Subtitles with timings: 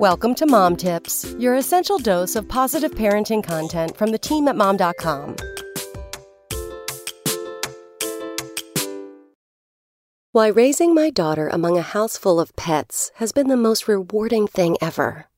[0.00, 4.54] Welcome to Mom Tips, your essential dose of positive parenting content from the team at
[4.54, 5.36] mom.com.
[10.32, 14.46] Why raising my daughter among a house full of pets has been the most rewarding
[14.46, 15.28] thing ever.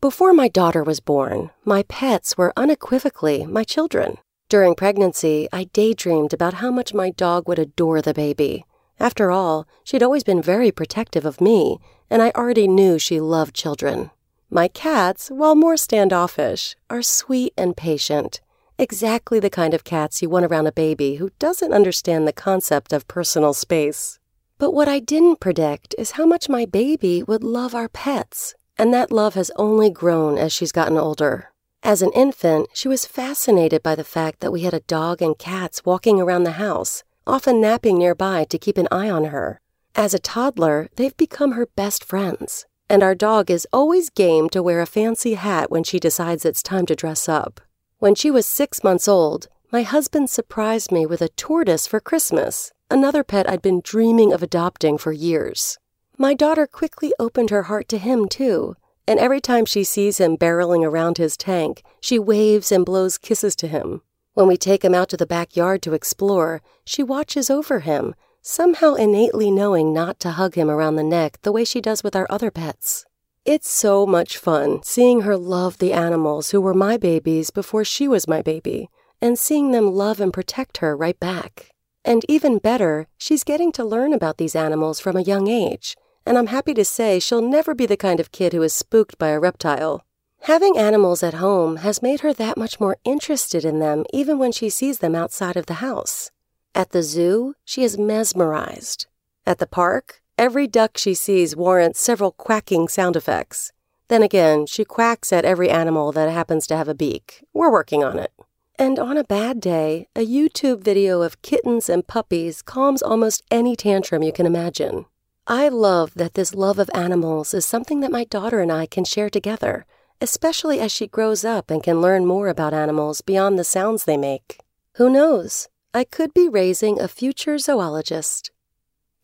[0.00, 4.18] Before my daughter was born, my pets were unequivocally my children.
[4.48, 8.64] During pregnancy, I daydreamed about how much my dog would adore the baby.
[9.00, 11.78] After all, she'd always been very protective of me,
[12.10, 14.10] and I already knew she loved children.
[14.50, 18.40] My cats, while more standoffish, are sweet and patient.
[18.78, 22.92] Exactly the kind of cats you want around a baby who doesn't understand the concept
[22.92, 24.18] of personal space.
[24.56, 28.92] But what I didn't predict is how much my baby would love our pets, and
[28.94, 31.50] that love has only grown as she's gotten older.
[31.82, 35.38] As an infant, she was fascinated by the fact that we had a dog and
[35.38, 39.60] cats walking around the house, often napping nearby to keep an eye on her.
[39.94, 44.62] As a toddler, they've become her best friends, and our dog is always game to
[44.62, 47.60] wear a fancy hat when she decides it's time to dress up.
[47.98, 52.72] When she was six months old, my husband surprised me with a tortoise for Christmas,
[52.90, 55.78] another pet I'd been dreaming of adopting for years.
[56.16, 58.76] My daughter quickly opened her heart to him, too,
[59.06, 63.54] and every time she sees him barreling around his tank, she waves and blows kisses
[63.56, 64.02] to him.
[64.34, 68.94] When we take him out to the backyard to explore, she watches over him, somehow
[68.94, 72.26] innately knowing not to hug him around the neck the way she does with our
[72.30, 73.04] other pets.
[73.44, 78.06] It's so much fun seeing her love the animals who were my babies before she
[78.06, 78.88] was my baby,
[79.20, 81.70] and seeing them love and protect her right back.
[82.04, 85.96] And even better, she's getting to learn about these animals from a young age
[86.28, 89.16] and I'm happy to say she'll never be the kind of kid who is spooked
[89.16, 90.04] by a reptile.
[90.42, 94.52] Having animals at home has made her that much more interested in them even when
[94.52, 96.30] she sees them outside of the house.
[96.74, 99.06] At the zoo, she is mesmerized.
[99.46, 103.72] At the park, every duck she sees warrants several quacking sound effects.
[104.08, 107.44] Then again, she quacks at every animal that happens to have a beak.
[107.52, 108.32] We're working on it.
[108.78, 113.74] And on a bad day, a YouTube video of kittens and puppies calms almost any
[113.74, 115.06] tantrum you can imagine.
[115.46, 119.04] I love that this love of animals is something that my daughter and I can
[119.04, 119.84] share together,
[120.20, 124.16] especially as she grows up and can learn more about animals beyond the sounds they
[124.16, 124.60] make.
[124.94, 125.68] Who knows?
[125.92, 128.50] I could be raising a future zoologist.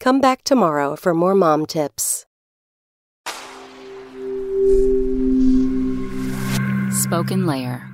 [0.01, 2.27] Come back tomorrow for more mom tips.
[6.91, 7.94] SpokenLayer